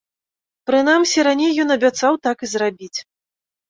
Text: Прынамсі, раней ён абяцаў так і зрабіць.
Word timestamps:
Прынамсі, 0.69 1.23
раней 1.29 1.51
ён 1.67 1.79
абяцаў 1.79 2.13
так 2.29 2.37
і 2.45 2.55
зрабіць. 2.59 2.95